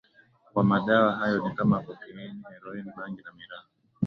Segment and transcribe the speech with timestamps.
[0.55, 3.63] wa madawa hayo ni kama kokaini heroini bangi na miraa